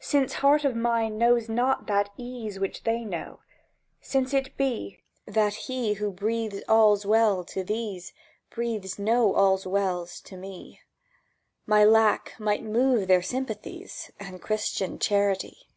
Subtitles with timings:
[0.00, 3.38] Since heart of mine knows not that ease Which they know;
[4.00, 8.12] since it be That He who breathes All's Well to these
[8.50, 10.80] Breathes no All's Well to me,
[11.66, 15.68] My lack might move their sympathies And Christian charity!